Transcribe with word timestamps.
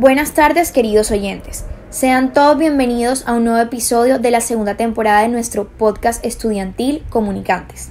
Buenas 0.00 0.32
tardes 0.32 0.72
queridos 0.72 1.10
oyentes. 1.10 1.66
Sean 1.90 2.32
todos 2.32 2.56
bienvenidos 2.56 3.28
a 3.28 3.34
un 3.34 3.44
nuevo 3.44 3.60
episodio 3.60 4.18
de 4.18 4.30
la 4.30 4.40
segunda 4.40 4.74
temporada 4.74 5.20
de 5.20 5.28
nuestro 5.28 5.68
podcast 5.68 6.24
estudiantil 6.24 7.04
Comunicantes. 7.10 7.90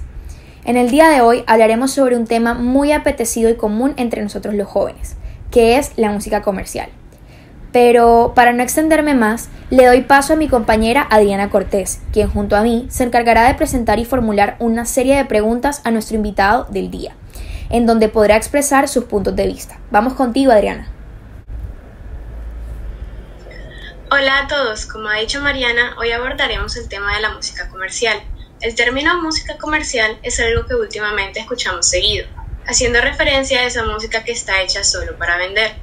En 0.64 0.76
el 0.76 0.90
día 0.90 1.08
de 1.08 1.20
hoy 1.20 1.44
hablaremos 1.46 1.92
sobre 1.92 2.16
un 2.16 2.26
tema 2.26 2.54
muy 2.54 2.90
apetecido 2.90 3.48
y 3.48 3.54
común 3.54 3.94
entre 3.96 4.24
nosotros 4.24 4.56
los 4.56 4.66
jóvenes, 4.66 5.14
que 5.52 5.78
es 5.78 5.92
la 5.94 6.10
música 6.10 6.42
comercial. 6.42 6.88
Pero 7.70 8.32
para 8.34 8.52
no 8.52 8.64
extenderme 8.64 9.14
más, 9.14 9.48
le 9.70 9.86
doy 9.86 10.00
paso 10.00 10.32
a 10.32 10.36
mi 10.36 10.48
compañera 10.48 11.06
Adriana 11.10 11.48
Cortés, 11.48 12.00
quien 12.12 12.28
junto 12.28 12.56
a 12.56 12.62
mí 12.62 12.88
se 12.90 13.04
encargará 13.04 13.46
de 13.46 13.54
presentar 13.54 14.00
y 14.00 14.04
formular 14.04 14.56
una 14.58 14.84
serie 14.84 15.16
de 15.16 15.26
preguntas 15.26 15.80
a 15.84 15.92
nuestro 15.92 16.16
invitado 16.16 16.66
del 16.70 16.90
día, 16.90 17.14
en 17.68 17.86
donde 17.86 18.08
podrá 18.08 18.34
expresar 18.34 18.88
sus 18.88 19.04
puntos 19.04 19.36
de 19.36 19.46
vista. 19.46 19.78
Vamos 19.92 20.14
contigo, 20.14 20.50
Adriana. 20.50 20.90
Hola 24.12 24.40
a 24.40 24.48
todos, 24.48 24.86
como 24.86 25.08
ha 25.08 25.20
dicho 25.20 25.40
Mariana, 25.40 25.94
hoy 25.96 26.10
abordaremos 26.10 26.76
el 26.76 26.88
tema 26.88 27.14
de 27.14 27.20
la 27.20 27.30
música 27.30 27.68
comercial. 27.68 28.20
El 28.60 28.74
término 28.74 29.22
música 29.22 29.56
comercial 29.56 30.18
es 30.24 30.40
algo 30.40 30.66
que 30.66 30.74
últimamente 30.74 31.38
escuchamos 31.38 31.88
seguido, 31.88 32.26
haciendo 32.66 33.00
referencia 33.00 33.60
a 33.60 33.66
esa 33.66 33.84
música 33.84 34.24
que 34.24 34.32
está 34.32 34.62
hecha 34.62 34.82
solo 34.82 35.16
para 35.16 35.36
vender. 35.36 35.76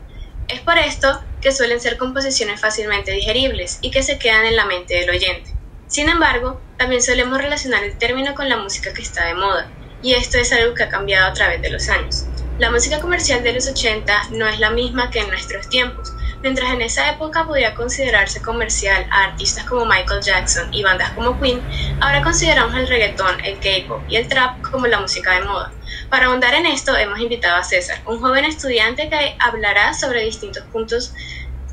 Es 0.50 0.59
por 0.59 0.77
esto 0.77 1.23
que 1.40 1.53
suelen 1.53 1.80
ser 1.80 1.98
composiciones 1.98 2.59
fácilmente 2.59 3.13
digeribles 3.13 3.80
y 3.81 3.91
que 3.91 4.03
se 4.03 4.20
quedan 4.20 4.44
en 4.44 4.58
la 4.58 4.66
mente 4.66 4.95
del 4.95 5.09
oyente. 5.09 5.55
Sin 5.88 6.09
embargo, 6.09 6.59
también 6.75 7.02
solemos 7.02 7.38
relacionar 7.38 7.86
el 7.86 7.98
término 7.98 8.36
con 8.36 8.50
la 8.50 8.58
música 8.58 8.94
que 8.94 9.03
está 9.03 9.23
de 9.23 9.36
moda, 9.36 9.72
y 10.03 10.16
esto 10.16 10.38
es 10.38 10.52
algo 10.52 10.73
que 10.73 10.83
ha 10.83 10.89
cambiado 10.89 11.28
a 11.28 11.33
través 11.33 11.61
de 11.61 11.70
los 11.70 11.88
años. 11.88 12.25
La 12.59 12.72
música 12.72 13.00
comercial 13.00 13.42
de 13.42 13.53
los 13.53 13.70
80 13.70 14.31
no 14.31 14.50
es 14.50 14.59
la 14.59 14.72
misma 14.72 15.11
que 15.11 15.20
en 15.20 15.30
nuestros 15.30 15.70
tiempos, 15.70 16.11
Mientras 16.43 16.71
en 16.71 16.81
esa 16.81 17.09
época 17.09 17.45
podía 17.45 17.73
considerarse 17.73 18.41
comercial 18.43 19.07
a 19.11 19.23
artistas 19.23 19.66
como 19.66 19.85
Michael 19.85 20.21
Jackson 20.21 20.69
y 20.71 20.83
bandas 20.83 21.09
como 21.11 21.39
Queen, 21.39 21.61
ahora 21.99 22.21
consideramos 22.21 22.75
el 22.75 22.88
reggaetón, 22.88 23.39
el 23.43 23.59
K-pop 23.59 24.03
y 24.07 24.17
el 24.17 24.27
trap 24.27 24.61
como 24.61 24.85
la 24.85 24.99
música 24.99 25.33
de 25.33 25.41
moda. 25.41 25.71
Para 26.11 26.27
ahondar 26.27 26.53
en 26.53 26.67
esto 26.67 26.95
hemos 26.95 27.19
invitado 27.19 27.58
a 27.58 27.63
César, 27.63 27.99
un 28.05 28.19
joven 28.19 28.45
estudiante 28.45 29.09
que 29.09 29.35
hablará 29.39 29.93
sobre 29.95 30.23
distintos 30.23 30.63
puntos 30.65 31.13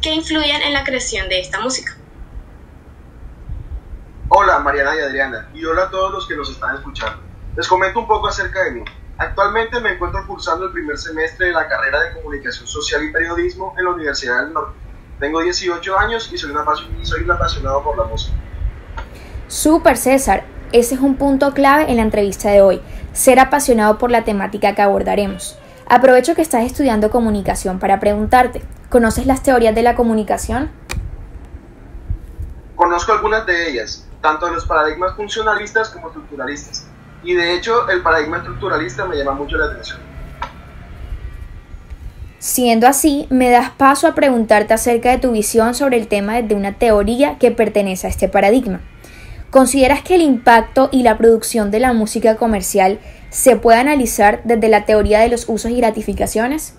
que 0.01 0.11
influyen 0.15 0.63
en 0.63 0.73
la 0.73 0.83
creación 0.83 1.29
de 1.29 1.41
esta 1.41 1.61
música. 1.61 1.97
Hola 4.29 4.59
Mariana 4.61 4.97
y 4.97 5.01
Adriana, 5.01 5.49
y 5.53 5.65
hola 5.65 5.85
a 5.85 5.91
todos 5.91 6.11
los 6.11 6.27
que 6.27 6.37
nos 6.37 6.49
están 6.49 6.75
escuchando. 6.77 7.23
Les 7.55 7.69
comento 7.69 8.01
un 8.01 8.07
poco 8.07 8.29
acerca 8.29 8.65
de 8.65 8.71
mí. 8.73 8.85
Actualmente 9.17 9.79
me 9.81 9.93
encuentro 9.93 10.27
cursando 10.27 10.67
el 10.67 10.73
primer 10.73 10.99
semestre 10.99 11.47
de 11.47 11.53
la 11.53 11.69
carrera 11.69 12.03
de 12.03 12.15
Comunicación 12.15 12.67
Social 12.67 13.05
y 13.05 13.13
Periodismo 13.13 13.73
en 13.79 13.85
la 13.85 13.91
Universidad 13.93 14.43
del 14.43 14.53
Norte. 14.53 14.77
Tengo 15.21 15.41
18 15.41 15.99
años 15.99 16.31
y 16.33 16.39
soy, 16.39 16.51
un 16.51 17.31
apasionado 17.31 17.83
por 17.85 17.97
la 17.97 18.05
música. 18.05 18.37
Super 19.47 19.97
César, 19.97 20.45
ese 20.73 20.97
es 20.97 21.01
un 21.01 21.15
punto 21.15 21.53
clave 21.53 21.89
en 21.89 21.97
la 21.97 22.03
entrevista 22.03 22.51
de 22.51 22.61
hoy, 22.61 22.83
ser 23.13 23.39
apasionado 23.39 23.99
por 23.99 24.11
la 24.11 24.25
temática 24.25 24.75
que 24.75 24.83
abordaremos. 24.83 25.57
Aprovecho 25.87 26.35
que 26.35 26.43
estás 26.43 26.65
estudiando 26.65 27.11
comunicación 27.11 27.79
para 27.79 28.01
preguntarte, 28.01 28.63
¿conoces 28.91 29.27
las 29.27 29.45
teorías 29.45 29.77
de 29.77 29.83
la 29.83 29.95
comunicación? 29.95 30.73
Conozco 32.75 33.13
algunas 33.13 33.47
de 33.47 33.71
ellas, 33.71 34.09
tanto 34.21 34.47
de 34.47 34.53
los 34.53 34.67
paradigmas 34.67 35.15
funcionalistas 35.15 35.91
como 35.91 36.09
estructuralistas 36.09 36.89
y 37.25 37.35
de 37.35 37.55
hecho, 37.55 37.89
el 37.89 38.03
paradigma 38.03 38.39
estructuralista 38.39 39.07
me 39.07 39.17
llama 39.17 39.33
mucho 39.33 39.57
la 39.57 39.67
atención. 39.67 39.99
Siendo 42.39 42.87
así, 42.87 43.27
me 43.31 43.49
das 43.49 43.71
paso 43.71 44.07
a 44.07 44.15
preguntarte 44.15 44.75
acerca 44.75 45.11
de 45.11 45.19
tu 45.19 45.33
visión 45.33 45.75
sobre 45.75 45.97
el 45.97 46.09
tema 46.09 46.41
desde 46.41 46.55
una 46.55 46.75
teoría 46.75 47.39
que 47.39 47.51
pertenece 47.51 48.07
a 48.07 48.11
este 48.11 48.29
paradigma. 48.29 48.83
¿Consideras 49.51 50.03
que 50.03 50.17
el 50.17 50.21
impacto 50.21 50.91
y 50.93 51.05
la 51.05 51.17
producción 51.17 51.71
de 51.71 51.81
la 51.81 51.95
música 51.95 52.37
comercial 52.37 52.99
se 53.31 53.57
puede 53.57 53.79
analizar 53.79 54.43
desde 54.45 54.69
la 54.69 54.85
teoría 54.85 55.21
de 55.21 55.29
los 55.29 55.49
usos 55.49 55.71
y 55.71 55.77
gratificaciones? 55.77 56.75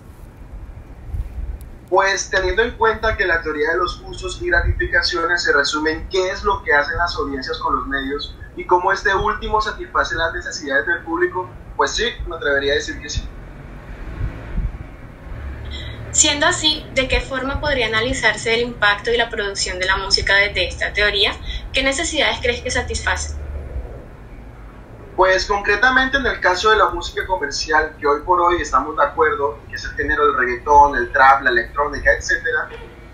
Pues 1.88 2.30
teniendo 2.30 2.62
en 2.62 2.72
cuenta 2.72 3.16
que 3.16 3.26
la 3.26 3.42
teoría 3.42 3.70
de 3.70 3.78
los 3.78 4.00
usos 4.04 4.42
y 4.42 4.48
gratificaciones 4.48 5.42
se 5.42 5.52
resume 5.52 5.92
en 5.92 6.08
qué 6.08 6.30
es 6.30 6.42
lo 6.42 6.62
que 6.64 6.74
hacen 6.74 6.96
las 6.96 7.14
audiencias 7.16 7.58
con 7.58 7.76
los 7.76 7.86
medios 7.86 8.36
y 8.56 8.66
cómo 8.66 8.92
este 8.92 9.14
último 9.14 9.60
satisface 9.60 10.16
las 10.16 10.34
necesidades 10.34 10.86
del 10.86 11.04
público, 11.04 11.48
pues 11.76 11.92
sí, 11.92 12.04
me 12.26 12.36
atrevería 12.36 12.72
a 12.72 12.76
decir 12.76 13.00
que 13.00 13.08
sí. 13.08 13.28
Siendo 16.10 16.46
así, 16.46 16.86
¿de 16.92 17.08
qué 17.08 17.20
forma 17.20 17.60
podría 17.60 17.86
analizarse 17.86 18.54
el 18.54 18.62
impacto 18.62 19.12
y 19.12 19.18
la 19.18 19.28
producción 19.28 19.78
de 19.78 19.86
la 19.86 19.98
música 19.98 20.34
desde 20.34 20.66
esta 20.66 20.92
teoría? 20.92 21.36
¿Qué 21.72 21.82
necesidades 21.82 22.38
crees 22.40 22.62
que 22.62 22.70
satisface? 22.70 23.45
Pues 25.16 25.46
concretamente 25.46 26.18
en 26.18 26.26
el 26.26 26.40
caso 26.40 26.68
de 26.68 26.76
la 26.76 26.90
música 26.90 27.26
comercial, 27.26 27.96
que 27.98 28.06
hoy 28.06 28.20
por 28.20 28.38
hoy 28.38 28.60
estamos 28.60 28.94
de 28.98 29.02
acuerdo, 29.02 29.58
que 29.66 29.76
es 29.76 29.84
el 29.84 29.92
género 29.92 30.26
del 30.26 30.36
reggaetón, 30.36 30.94
el 30.94 31.10
trap, 31.10 31.40
la 31.40 31.48
electrónica, 31.48 32.12
etc., 32.12 32.44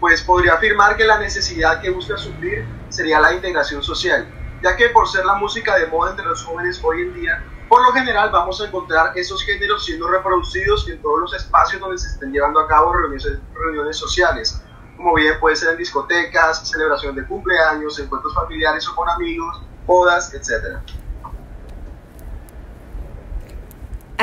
pues 0.01 0.21
podría 0.23 0.55
afirmar 0.55 0.97
que 0.97 1.05
la 1.05 1.21
necesidad 1.21 1.81
que 1.81 1.91
busca 1.91 2.17
suplir 2.17 2.67
sería 2.89 3.21
la 3.21 3.33
integración 3.33 3.85
social, 3.85 4.27
ya 4.65 4.75
que 4.75 4.89
por 4.89 5.09
ser 5.09 5.25
la 5.25 5.35
música 5.35 5.77
de 5.77 5.87
moda 5.87 6.11
entre 6.11 6.27
los 6.27 6.43
jóvenes 6.43 6.81
hoy 6.83 7.03
en 7.03 7.15
día, 7.15 7.41
por 7.69 7.87
lo 7.87 7.93
general 7.93 8.31
vamos 8.33 8.61
a 8.61 8.67
encontrar 8.67 9.17
esos 9.17 9.45
géneros 9.45 9.85
siendo 9.85 10.09
reproducidos 10.09 10.89
en 10.89 11.01
todos 11.01 11.21
los 11.21 11.35
espacios 11.35 11.81
donde 11.81 11.99
se 11.99 12.09
estén 12.09 12.33
llevando 12.33 12.59
a 12.59 12.67
cabo 12.67 12.93
reuniones, 12.93 13.39
reuniones 13.55 13.97
sociales, 13.97 14.61
como 14.97 15.15
bien 15.15 15.39
puede 15.39 15.55
ser 15.55 15.71
en 15.71 15.77
discotecas, 15.77 16.69
celebración 16.69 17.15
de 17.15 17.25
cumpleaños, 17.29 17.97
encuentros 18.01 18.35
familiares 18.35 18.89
o 18.89 18.97
con 18.97 19.09
amigos, 19.09 19.63
bodas, 19.87 20.35
etc. 20.35 20.81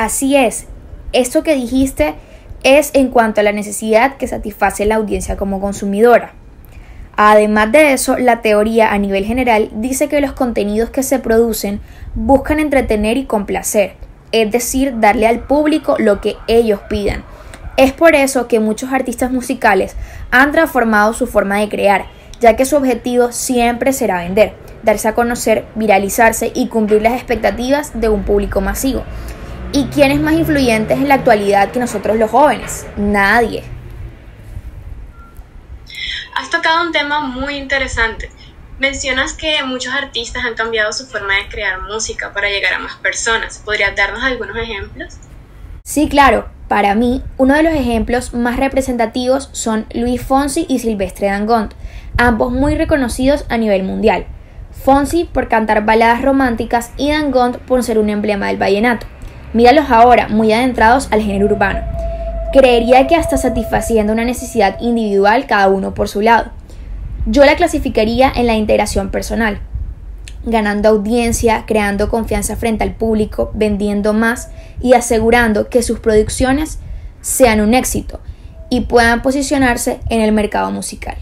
Así 0.00 0.34
es, 0.34 0.64
esto 1.12 1.42
que 1.42 1.54
dijiste 1.54 2.14
es 2.62 2.90
en 2.94 3.08
cuanto 3.08 3.42
a 3.42 3.44
la 3.44 3.52
necesidad 3.52 4.16
que 4.16 4.26
satisface 4.26 4.86
la 4.86 4.94
audiencia 4.94 5.36
como 5.36 5.60
consumidora. 5.60 6.32
Además 7.18 7.70
de 7.70 7.92
eso, 7.92 8.16
la 8.16 8.40
teoría 8.40 8.94
a 8.94 8.98
nivel 8.98 9.26
general 9.26 9.68
dice 9.74 10.08
que 10.08 10.22
los 10.22 10.32
contenidos 10.32 10.88
que 10.88 11.02
se 11.02 11.18
producen 11.18 11.82
buscan 12.14 12.60
entretener 12.60 13.18
y 13.18 13.26
complacer, 13.26 13.92
es 14.32 14.50
decir, 14.50 15.00
darle 15.00 15.26
al 15.26 15.40
público 15.40 15.96
lo 15.98 16.22
que 16.22 16.36
ellos 16.46 16.80
pidan. 16.88 17.22
Es 17.76 17.92
por 17.92 18.14
eso 18.14 18.48
que 18.48 18.58
muchos 18.58 18.94
artistas 18.94 19.30
musicales 19.30 19.96
han 20.30 20.50
transformado 20.50 21.12
su 21.12 21.26
forma 21.26 21.58
de 21.58 21.68
crear, 21.68 22.06
ya 22.40 22.56
que 22.56 22.64
su 22.64 22.76
objetivo 22.76 23.32
siempre 23.32 23.92
será 23.92 24.20
vender, 24.20 24.54
darse 24.82 25.08
a 25.08 25.14
conocer, 25.14 25.66
viralizarse 25.74 26.52
y 26.54 26.68
cumplir 26.68 27.02
las 27.02 27.12
expectativas 27.12 28.00
de 28.00 28.08
un 28.08 28.22
público 28.22 28.62
masivo. 28.62 29.04
¿Y 29.72 29.84
quién 29.84 30.10
es 30.10 30.20
más 30.20 30.34
influyente 30.34 30.94
en 30.94 31.06
la 31.06 31.14
actualidad 31.14 31.70
que 31.70 31.78
nosotros 31.78 32.16
los 32.16 32.30
jóvenes? 32.30 32.86
Nadie. 32.96 33.62
Has 36.34 36.50
tocado 36.50 36.84
un 36.84 36.90
tema 36.90 37.20
muy 37.20 37.54
interesante. 37.54 38.30
Mencionas 38.80 39.32
que 39.32 39.62
muchos 39.62 39.94
artistas 39.94 40.44
han 40.44 40.54
cambiado 40.54 40.92
su 40.92 41.06
forma 41.06 41.36
de 41.36 41.48
crear 41.48 41.82
música 41.82 42.32
para 42.32 42.48
llegar 42.48 42.74
a 42.74 42.78
más 42.80 42.96
personas. 42.96 43.62
¿Podrías 43.64 43.94
darnos 43.94 44.24
algunos 44.24 44.56
ejemplos? 44.56 45.18
Sí, 45.84 46.08
claro. 46.08 46.48
Para 46.66 46.94
mí, 46.94 47.22
uno 47.36 47.54
de 47.54 47.62
los 47.62 47.74
ejemplos 47.74 48.34
más 48.34 48.56
representativos 48.56 49.50
son 49.52 49.86
Luis 49.92 50.22
Fonsi 50.22 50.66
y 50.68 50.78
Silvestre 50.78 51.26
Dangond, 51.26 51.74
ambos 52.16 52.52
muy 52.52 52.76
reconocidos 52.76 53.44
a 53.48 53.56
nivel 53.56 53.82
mundial. 53.82 54.26
Fonsi 54.84 55.24
por 55.24 55.48
cantar 55.48 55.84
baladas 55.84 56.22
románticas 56.22 56.92
y 56.96 57.10
Dangond 57.10 57.58
por 57.58 57.82
ser 57.82 57.98
un 57.98 58.08
emblema 58.08 58.46
del 58.46 58.56
vallenato. 58.56 59.06
Míralos 59.52 59.90
ahora, 59.90 60.28
muy 60.28 60.52
adentrados 60.52 61.08
al 61.10 61.22
género 61.22 61.46
urbano. 61.46 61.80
Creería 62.52 63.06
que 63.06 63.16
hasta 63.16 63.36
satisfaciendo 63.36 64.12
una 64.12 64.24
necesidad 64.24 64.80
individual 64.80 65.46
cada 65.46 65.68
uno 65.68 65.94
por 65.94 66.08
su 66.08 66.20
lado. 66.20 66.50
Yo 67.26 67.44
la 67.44 67.56
clasificaría 67.56 68.32
en 68.34 68.46
la 68.46 68.54
integración 68.54 69.10
personal, 69.10 69.60
ganando 70.44 70.88
audiencia, 70.88 71.64
creando 71.66 72.08
confianza 72.08 72.56
frente 72.56 72.84
al 72.84 72.94
público, 72.94 73.50
vendiendo 73.54 74.12
más 74.12 74.50
y 74.80 74.94
asegurando 74.94 75.68
que 75.68 75.82
sus 75.82 76.00
producciones 76.00 76.78
sean 77.20 77.60
un 77.60 77.74
éxito 77.74 78.20
y 78.70 78.82
puedan 78.82 79.20
posicionarse 79.20 80.00
en 80.08 80.20
el 80.20 80.32
mercado 80.32 80.70
musical. 80.70 81.16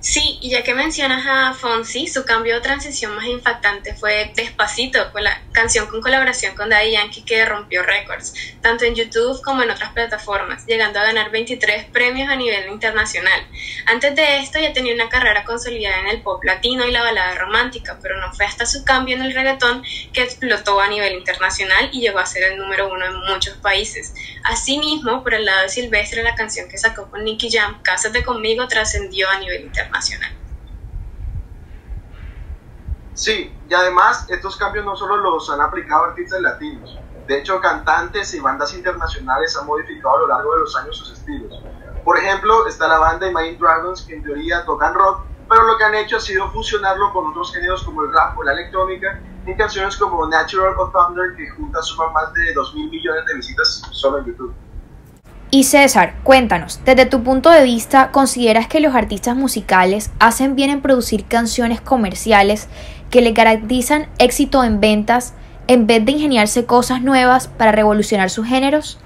Sí, 0.00 0.38
y 0.40 0.50
ya 0.50 0.62
que 0.62 0.74
mencionas 0.74 1.26
a 1.26 1.54
Fonsi, 1.54 2.06
su 2.06 2.24
cambio 2.24 2.54
de 2.54 2.60
transición 2.60 3.16
más 3.16 3.26
impactante 3.26 3.94
fue 3.96 4.30
Despacito, 4.36 5.10
con 5.10 5.24
la 5.24 5.42
canción 5.50 5.88
con 5.88 6.00
colaboración 6.00 6.54
con 6.54 6.70
Daddy 6.70 6.92
Yankee 6.92 7.24
que 7.24 7.44
rompió 7.44 7.82
récords, 7.82 8.32
tanto 8.62 8.84
en 8.84 8.94
YouTube 8.94 9.42
como 9.42 9.64
en 9.64 9.70
otras 9.72 9.92
plataformas, 9.92 10.64
llegando 10.66 11.00
a 11.00 11.04
ganar 11.04 11.32
23 11.32 11.86
premios 11.86 12.28
a 12.28 12.36
nivel 12.36 12.70
internacional. 12.70 13.44
Antes 13.86 14.14
de 14.14 14.38
esto 14.38 14.60
ya 14.60 14.72
tenía 14.72 14.94
una 14.94 15.08
carrera 15.08 15.44
consolidada 15.44 15.98
en 16.02 16.06
el 16.06 16.22
pop 16.22 16.44
latino 16.44 16.86
y 16.86 16.92
la 16.92 17.02
balada 17.02 17.34
romántica, 17.34 17.98
pero 18.00 18.20
no 18.20 18.32
fue 18.32 18.46
hasta 18.46 18.66
su 18.66 18.84
cambio 18.84 19.16
en 19.16 19.22
el 19.22 19.34
reggaetón 19.34 19.82
que 20.12 20.22
explotó 20.22 20.80
a 20.80 20.86
nivel 20.86 21.14
internacional 21.14 21.90
y 21.92 22.02
llegó 22.02 22.20
a 22.20 22.26
ser 22.26 22.52
el 22.52 22.58
número 22.58 22.88
uno 22.88 23.04
en 23.04 23.16
muchos 23.32 23.56
países. 23.56 24.14
Asimismo, 24.44 25.24
por 25.24 25.34
el 25.34 25.44
lado 25.44 25.62
de 25.62 25.68
Silvestre, 25.70 26.22
la 26.22 26.36
canción 26.36 26.68
que 26.68 26.78
sacó 26.78 27.10
con 27.10 27.24
Nicky 27.24 27.50
Jam, 27.50 27.82
Cásate 27.82 28.22
conmigo, 28.22 28.68
trascendió 28.68 29.28
a 29.28 29.40
nivel 29.40 29.62
internacional. 29.62 29.87
Sí, 33.14 33.52
y 33.68 33.74
además 33.74 34.26
estos 34.28 34.56
cambios 34.56 34.84
no 34.84 34.94
solo 34.94 35.16
los 35.16 35.50
han 35.50 35.60
aplicado 35.60 36.04
artistas 36.04 36.40
latinos, 36.40 36.96
de 37.26 37.38
hecho 37.38 37.60
cantantes 37.60 38.32
y 38.34 38.40
bandas 38.40 38.72
internacionales 38.74 39.56
han 39.56 39.66
modificado 39.66 40.16
a 40.16 40.20
lo 40.20 40.28
largo 40.28 40.54
de 40.54 40.60
los 40.60 40.76
años 40.76 40.96
sus 40.96 41.12
estilos. 41.12 41.52
Por 42.04 42.16
ejemplo, 42.16 42.66
está 42.68 42.86
la 42.86 42.98
banda 42.98 43.28
Imagine 43.28 43.58
Dragons 43.58 44.02
que 44.06 44.14
en 44.14 44.22
teoría 44.22 44.64
tocan 44.64 44.94
rock, 44.94 45.26
pero 45.48 45.64
lo 45.64 45.76
que 45.76 45.84
han 45.84 45.94
hecho 45.96 46.16
ha 46.16 46.20
sido 46.20 46.48
fusionarlo 46.50 47.12
con 47.12 47.26
otros 47.26 47.52
géneros 47.52 47.82
como 47.82 48.02
el 48.02 48.12
rap 48.12 48.38
o 48.38 48.44
la 48.44 48.52
electrónica 48.52 49.08
en 49.44 49.56
canciones 49.56 49.96
como 49.96 50.26
Natural 50.28 50.74
o 50.78 50.90
Thunder 50.90 51.34
que 51.36 51.48
juntas 51.50 51.86
suman 51.86 52.12
más 52.12 52.32
de 52.34 52.52
2 52.54 52.74
mil 52.74 52.90
millones 52.90 53.24
de 53.26 53.34
visitas 53.34 53.82
solo 53.90 54.18
en 54.18 54.26
YouTube. 54.26 54.54
Y 55.50 55.64
César, 55.64 56.14
cuéntanos, 56.24 56.84
desde 56.84 57.06
tu 57.06 57.22
punto 57.22 57.48
de 57.48 57.62
vista, 57.62 58.12
¿consideras 58.12 58.68
que 58.68 58.80
los 58.80 58.94
artistas 58.94 59.34
musicales 59.34 60.10
hacen 60.20 60.54
bien 60.54 60.68
en 60.68 60.82
producir 60.82 61.26
canciones 61.26 61.80
comerciales 61.80 62.68
que 63.10 63.22
le 63.22 63.32
garantizan 63.32 64.10
éxito 64.18 64.62
en 64.62 64.78
ventas 64.78 65.32
en 65.66 65.86
vez 65.86 66.04
de 66.04 66.12
ingeniarse 66.12 66.66
cosas 66.66 67.00
nuevas 67.00 67.48
para 67.48 67.72
revolucionar 67.72 68.28
sus 68.28 68.46
géneros? 68.46 69.00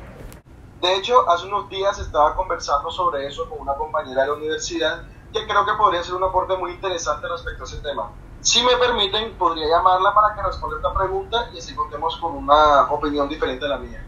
De 0.80 0.96
hecho, 0.96 1.30
hace 1.30 1.46
unos 1.46 1.68
días 1.68 1.96
estaba 2.00 2.34
conversando 2.34 2.90
sobre 2.90 3.24
eso 3.28 3.48
con 3.48 3.60
una 3.60 3.74
compañera 3.74 4.22
de 4.22 4.28
la 4.28 4.34
universidad 4.34 5.02
que 5.32 5.46
creo 5.46 5.64
que 5.64 5.74
podría 5.74 6.02
ser 6.02 6.14
un 6.14 6.24
aporte 6.24 6.56
muy 6.56 6.72
interesante 6.72 7.28
respecto 7.28 7.62
a 7.62 7.66
ese 7.66 7.78
tema. 7.78 8.10
Si 8.40 8.64
me 8.64 8.76
permiten, 8.78 9.38
podría 9.38 9.68
llamarla 9.68 10.12
para 10.12 10.34
que 10.34 10.42
responda 10.42 10.76
esta 10.76 10.92
pregunta 10.92 11.50
y 11.54 11.58
así 11.58 11.72
contemos 11.76 12.16
con 12.16 12.34
una 12.34 12.90
opinión 12.90 13.28
diferente 13.28 13.64
a 13.64 13.68
la 13.68 13.78
mía. 13.78 14.04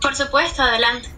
Por 0.00 0.16
supuesto, 0.16 0.62
adelante. 0.62 1.10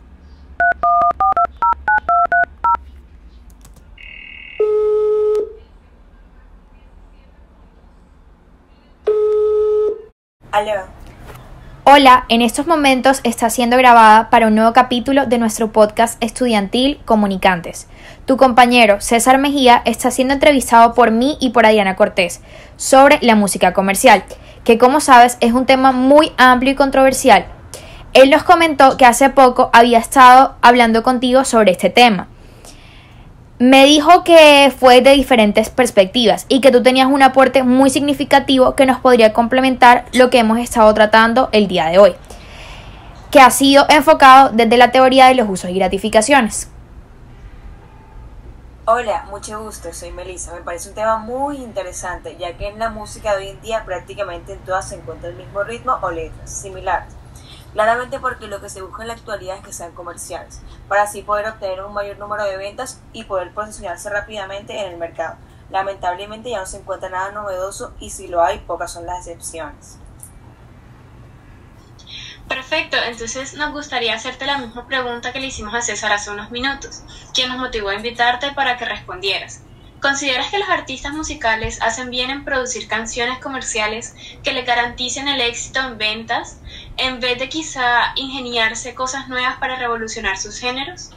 Aló. 10.51 10.73
Hola, 11.85 12.27
en 12.29 12.43
estos 12.43 12.67
momentos 12.67 13.21
está 13.23 13.51
siendo 13.51 13.77
grabada 13.77 14.31
para 14.31 14.49
un 14.49 14.55
nuevo 14.57 14.73
capítulo 14.73 15.27
de 15.27 15.39
nuestro 15.39 15.73
podcast 15.73 16.23
estudiantil 16.23 17.01
Comunicantes. 17.05 17.89
Tu 18.27 18.37
compañero 18.37 19.01
César 19.01 19.39
Mejía 19.39 19.83
está 19.85 20.11
siendo 20.11 20.35
entrevistado 20.35 20.95
por 20.95 21.11
mí 21.13 21.37
y 21.41 21.51
por 21.51 21.67
Adriana 21.67 21.97
Cortés 21.97 22.41
sobre 22.77 23.19
la 23.23 23.37
música 23.37 23.73
comercial, 23.73 24.25
que 24.65 24.79
como 24.79 25.01
sabes 25.01 25.39
es 25.41 25.53
un 25.53 25.67
tema 25.67 25.93
muy 25.93 26.33
amplio 26.37 26.73
y 26.73 26.77
controversial, 26.77 27.47
él 28.15 28.31
nos 28.31 28.43
comentó 28.43 28.97
que 28.97 29.07
hace 29.07 29.31
poco 29.31 29.71
había 29.73 29.99
estado 29.99 30.57
hablando 30.61 31.03
contigo 31.03 31.45
sobre 31.45 31.73
este 31.73 31.91
tema. 31.91 32.29
Me 33.59 33.85
dijo 33.85 34.25
que 34.25 34.73
fue 34.77 35.01
de 35.03 35.13
diferentes 35.13 35.71
perspectivas 35.71 36.47
y 36.49 36.61
que 36.61 36.73
tú 36.73 36.83
tenías 36.83 37.07
un 37.07 37.23
aporte 37.23 37.63
muy 37.63 37.91
significativo 37.91 38.75
que 38.75 38.87
nos 38.87 38.99
podría 39.01 39.33
complementar 39.33 40.05
lo 40.13 40.31
que 40.31 40.41
hemos 40.41 40.59
estado 40.59 40.93
tratando 40.95 41.49
el 41.53 41.69
día 41.69 41.87
de 41.87 41.99
hoy, 41.99 42.15
que 43.31 43.41
ha 43.41 43.51
sido 43.51 43.87
enfocado 43.89 44.51
desde 44.53 44.77
la 44.77 44.91
teoría 44.91 45.27
de 45.27 45.37
los 45.37 45.49
usos 45.49 45.71
y 45.71 45.75
gratificaciones. 45.75 46.69
Hola, 48.85 49.27
mucho 49.31 49.63
gusto, 49.63 49.93
soy 49.93 50.11
Melissa. 50.11 50.53
Me 50.55 50.63
parece 50.63 50.89
un 50.89 50.97
tema 50.97 51.19
muy 51.19 51.59
interesante, 51.59 52.37
ya 52.37 52.57
que 52.57 52.67
en 52.67 52.81
la 52.81 52.91
música 52.91 53.31
de 53.37 53.45
hoy 53.45 53.49
en 53.51 53.61
día 53.61 53.85
prácticamente 53.85 54.55
en 54.55 54.59
todas 54.59 54.89
se 54.89 54.97
encuentra 54.97 55.31
el 55.31 55.37
mismo 55.37 55.63
ritmo 55.63 55.99
o 56.03 56.11
letras 56.11 56.51
similares. 56.51 57.22
Claramente 57.73 58.21
porque 58.21 58.49
lo 58.49 58.61
que 58.61 58.69
se 58.69 58.83
busca 58.83 59.03
en 59.03 59.09
la 59.09 59.15
actualidad 59.15 59.57
es 59.57 59.65
que 59.65 59.73
sean 59.73 59.93
comerciales, 59.93 60.61
para 60.89 61.03
así 61.03 61.23
poder 61.23 61.49
obtener 61.49 61.83
un 61.83 61.95
mayor 61.95 62.19
número 62.19 62.45
de 62.45 62.57
ventas 62.57 63.01
y 63.13 63.25
poder 63.25 63.53
posicionarse 63.53 64.11
rápidamente 64.11 64.79
en 64.79 64.93
el 64.93 64.99
mercado. 64.99 65.37
Lamentablemente 65.71 66.51
ya 66.51 66.61
no 66.61 66.67
se 66.67 66.79
encuentra 66.79 67.09
nada 67.09 67.33
novedoso 67.33 67.95
y 67.99 68.11
si 68.11 68.29
lo 68.29 68.43
hay, 68.43 68.59
pocas 68.59 68.93
son 68.93 69.07
las 69.07 69.27
excepciones. 69.27 69.99
Perfecto, 72.47 72.99
entonces 73.07 73.55
nos 73.55 73.73
gustaría 73.73 74.15
hacerte 74.15 74.45
la 74.45 74.59
misma 74.59 74.87
pregunta 74.87 75.33
que 75.33 75.41
le 75.41 75.47
hicimos 75.47 75.73
a 75.75 75.81
César 75.81 76.13
hace 76.13 76.31
unos 76.31 76.51
minutos, 76.51 77.03
¿Quién 77.33 77.49
nos 77.49 77.57
motivó 77.57 77.89
a 77.89 77.95
invitarte 77.95 78.53
para 78.53 78.77
que 78.77 78.85
respondieras. 78.85 79.63
¿Consideras 80.03 80.51
que 80.51 80.59
los 80.59 80.69
artistas 80.69 81.13
musicales 81.13 81.81
hacen 81.81 82.11
bien 82.11 82.29
en 82.29 82.45
producir 82.45 82.89
canciones 82.89 83.39
comerciales 83.39 84.15
que 84.43 84.53
le 84.53 84.63
garanticen 84.63 85.29
el 85.29 85.41
éxito 85.41 85.81
en 85.81 85.97
ventas 85.97 86.59
en 86.97 87.21
vez 87.21 87.39
de 87.39 87.49
quizá 87.49 88.13
ingeniarse 88.17 88.95
cosas 88.95 89.29
nuevas 89.29 89.57
para 89.59 89.77
revolucionar 89.77 90.39
sus 90.39 90.59
géneros? 90.59 91.11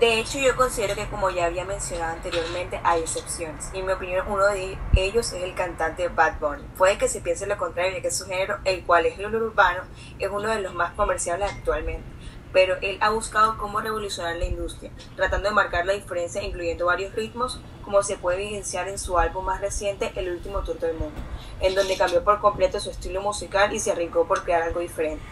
De 0.00 0.20
hecho, 0.20 0.38
yo 0.38 0.54
considero 0.54 0.94
que 0.94 1.08
como 1.08 1.28
ya 1.30 1.46
había 1.46 1.64
mencionado 1.64 2.12
anteriormente, 2.12 2.80
hay 2.84 3.00
excepciones. 3.00 3.68
Y 3.74 3.80
en 3.80 3.86
mi 3.86 3.92
opinión, 3.92 4.26
uno 4.28 4.46
de 4.46 4.78
ellos 4.94 5.32
es 5.32 5.42
el 5.42 5.54
cantante 5.54 6.06
Bad 6.06 6.38
Bunny. 6.38 6.62
Puede 6.76 6.98
que 6.98 7.08
se 7.08 7.20
piense 7.20 7.46
lo 7.48 7.58
contrario, 7.58 7.94
de 7.94 8.02
que 8.02 8.12
su 8.12 8.24
género, 8.24 8.58
el 8.64 8.84
cual 8.84 9.06
es 9.06 9.18
el 9.18 9.34
urbano, 9.34 9.82
es 10.20 10.30
uno 10.30 10.50
de 10.50 10.60
los 10.60 10.72
más 10.72 10.92
comerciales 10.92 11.50
actualmente 11.50 12.17
pero 12.52 12.76
él 12.82 12.98
ha 13.00 13.10
buscado 13.10 13.58
cómo 13.58 13.80
revolucionar 13.80 14.36
la 14.36 14.46
industria, 14.46 14.90
tratando 15.16 15.48
de 15.48 15.54
marcar 15.54 15.86
la 15.86 15.92
diferencia 15.92 16.42
incluyendo 16.42 16.86
varios 16.86 17.14
ritmos, 17.14 17.60
como 17.84 18.02
se 18.02 18.16
puede 18.16 18.42
evidenciar 18.44 18.88
en 18.88 18.98
su 18.98 19.18
álbum 19.18 19.44
más 19.44 19.60
reciente, 19.60 20.10
El 20.16 20.30
último 20.30 20.62
tour 20.62 20.78
del 20.78 20.96
mundo, 20.96 21.20
en 21.60 21.74
donde 21.74 21.96
cambió 21.96 22.24
por 22.24 22.40
completo 22.40 22.80
su 22.80 22.90
estilo 22.90 23.22
musical 23.22 23.72
y 23.72 23.78
se 23.78 23.92
arriesgó 23.92 24.26
por 24.26 24.44
crear 24.44 24.62
algo 24.62 24.80
diferente. 24.80 25.22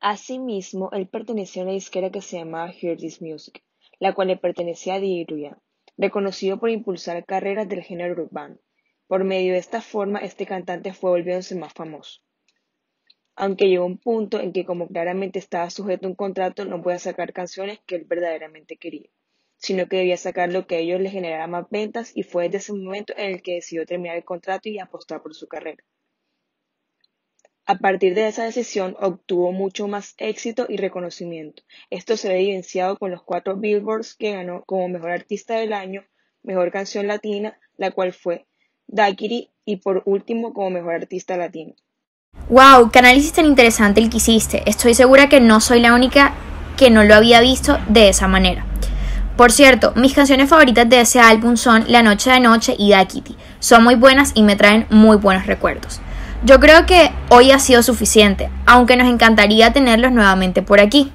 Asimismo, 0.00 0.90
él 0.92 1.08
perteneció 1.08 1.62
a 1.62 1.64
una 1.64 1.74
disquera 1.74 2.10
que 2.10 2.22
se 2.22 2.38
llamaba 2.38 2.70
Hear 2.70 2.96
This 2.96 3.20
Music, 3.20 3.62
la 3.98 4.14
cual 4.14 4.28
le 4.28 4.36
pertenecía 4.36 4.94
a 4.94 5.00
Diruya, 5.00 5.58
reconocido 5.96 6.58
por 6.58 6.70
impulsar 6.70 7.24
carreras 7.24 7.68
del 7.68 7.82
género 7.82 8.22
urbano. 8.22 8.56
Por 9.08 9.24
medio 9.24 9.54
de 9.54 9.58
esta 9.58 9.80
forma, 9.80 10.20
este 10.20 10.46
cantante 10.46 10.92
fue 10.92 11.10
volviéndose 11.10 11.56
más 11.56 11.72
famoso 11.72 12.20
aunque 13.38 13.68
llegó 13.68 13.86
un 13.86 13.98
punto 13.98 14.40
en 14.40 14.52
que 14.52 14.64
como 14.64 14.88
claramente 14.88 15.38
estaba 15.38 15.70
sujeto 15.70 16.06
a 16.06 16.10
un 16.10 16.16
contrato 16.16 16.64
no 16.64 16.82
podía 16.82 16.98
sacar 16.98 17.32
canciones 17.32 17.78
que 17.86 17.94
él 17.94 18.04
verdaderamente 18.04 18.76
quería, 18.76 19.08
sino 19.56 19.88
que 19.88 19.98
debía 19.98 20.16
sacar 20.16 20.52
lo 20.52 20.66
que 20.66 20.74
a 20.74 20.78
ellos 20.80 21.00
les 21.00 21.12
generara 21.12 21.46
más 21.46 21.70
ventas 21.70 22.10
y 22.16 22.24
fue 22.24 22.44
desde 22.44 22.58
ese 22.58 22.72
momento 22.72 23.14
en 23.16 23.34
el 23.34 23.42
que 23.42 23.54
decidió 23.54 23.86
terminar 23.86 24.16
el 24.16 24.24
contrato 24.24 24.68
y 24.68 24.80
apostar 24.80 25.22
por 25.22 25.34
su 25.34 25.46
carrera. 25.46 25.84
A 27.64 27.78
partir 27.78 28.16
de 28.16 28.26
esa 28.26 28.42
decisión 28.42 28.96
obtuvo 28.98 29.52
mucho 29.52 29.86
más 29.86 30.14
éxito 30.18 30.66
y 30.68 30.76
reconocimiento. 30.76 31.62
Esto 31.90 32.16
se 32.16 32.30
ve 32.30 32.40
evidenciado 32.40 32.96
con 32.96 33.12
los 33.12 33.22
cuatro 33.22 33.56
billboards 33.56 34.16
que 34.16 34.32
ganó 34.32 34.64
como 34.64 34.88
Mejor 34.88 35.12
Artista 35.12 35.54
del 35.54 35.74
Año, 35.74 36.04
Mejor 36.42 36.72
Canción 36.72 37.06
Latina, 37.06 37.56
la 37.76 37.92
cual 37.92 38.12
fue 38.12 38.46
Daiquiri 38.88 39.52
y 39.64 39.76
por 39.76 40.02
último 40.06 40.52
como 40.52 40.70
Mejor 40.70 40.94
Artista 40.94 41.36
Latino. 41.36 41.76
Wow, 42.48 42.90
qué 42.90 42.98
análisis 43.00 43.32
tan 43.32 43.46
interesante 43.46 44.00
el 44.00 44.08
que 44.08 44.16
hiciste. 44.16 44.62
Estoy 44.66 44.94
segura 44.94 45.28
que 45.28 45.40
no 45.40 45.60
soy 45.60 45.80
la 45.80 45.94
única 45.94 46.32
que 46.76 46.90
no 46.90 47.04
lo 47.04 47.14
había 47.14 47.40
visto 47.40 47.78
de 47.88 48.08
esa 48.08 48.28
manera. 48.28 48.64
Por 49.36 49.52
cierto, 49.52 49.92
mis 49.94 50.14
canciones 50.14 50.48
favoritas 50.48 50.88
de 50.88 51.00
ese 51.00 51.20
álbum 51.20 51.56
son 51.56 51.84
La 51.88 52.02
Noche 52.02 52.30
de 52.30 52.40
Noche 52.40 52.74
y 52.78 52.90
Da 52.90 53.04
Kitty. 53.04 53.36
Son 53.60 53.84
muy 53.84 53.94
buenas 53.94 54.32
y 54.34 54.42
me 54.42 54.56
traen 54.56 54.86
muy 54.90 55.16
buenos 55.16 55.46
recuerdos. 55.46 56.00
Yo 56.44 56.58
creo 56.58 56.86
que 56.86 57.12
hoy 57.30 57.50
ha 57.50 57.58
sido 57.58 57.82
suficiente, 57.82 58.48
aunque 58.64 58.96
nos 58.96 59.08
encantaría 59.08 59.72
tenerlos 59.72 60.12
nuevamente 60.12 60.62
por 60.62 60.80
aquí. 60.80 61.12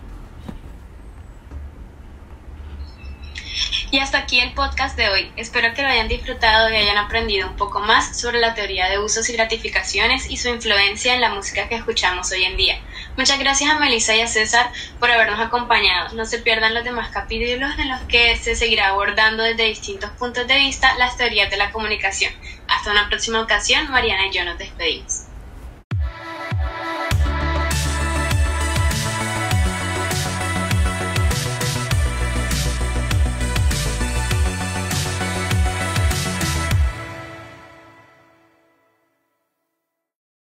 Y 3.93 3.99
hasta 3.99 4.17
aquí 4.17 4.39
el 4.39 4.55
podcast 4.55 4.97
de 4.97 5.07
hoy. 5.07 5.31
Espero 5.35 5.71
que 5.75 5.83
lo 5.83 5.87
hayan 5.87 6.07
disfrutado 6.07 6.67
y 6.67 6.75
hayan 6.75 6.97
aprendido 6.97 7.47
un 7.47 7.55
poco 7.55 7.79
más 7.79 8.19
sobre 8.19 8.39
la 8.39 8.55
teoría 8.55 8.89
de 8.89 8.97
usos 8.97 9.29
y 9.29 9.33
gratificaciones 9.33 10.31
y 10.31 10.37
su 10.37 10.49
influencia 10.49 11.13
en 11.13 11.21
la 11.21 11.29
música 11.29 11.69
que 11.69 11.75
escuchamos 11.75 12.31
hoy 12.31 12.43
en 12.43 12.57
día. 12.57 12.81
Muchas 13.17 13.37
gracias 13.37 13.69
a 13.69 13.77
Melissa 13.77 14.15
y 14.15 14.21
a 14.21 14.27
César 14.27 14.71
por 14.99 15.11
habernos 15.11 15.39
acompañado. 15.39 16.15
No 16.15 16.25
se 16.25 16.39
pierdan 16.39 16.73
los 16.73 16.83
demás 16.83 17.11
capítulos 17.11 17.69
en 17.77 17.89
los 17.89 18.01
que 18.07 18.35
se 18.35 18.55
seguirá 18.55 18.87
abordando 18.87 19.43
desde 19.43 19.65
distintos 19.65 20.09
puntos 20.17 20.47
de 20.47 20.57
vista 20.57 20.97
las 20.97 21.15
teorías 21.15 21.51
de 21.51 21.57
la 21.57 21.71
comunicación. 21.71 22.33
Hasta 22.67 22.89
una 22.89 23.07
próxima 23.09 23.41
ocasión, 23.41 23.91
Mariana 23.91 24.25
y 24.25 24.31
yo 24.31 24.43
nos 24.43 24.57
despedimos. 24.57 25.22